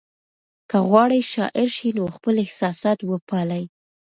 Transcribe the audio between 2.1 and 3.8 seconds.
خپل احساسات وپالئ.